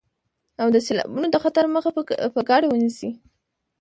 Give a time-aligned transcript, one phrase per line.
[0.61, 1.89] او د سيلابونو د خطر مخه
[2.35, 3.09] په ګډه ونيسئ.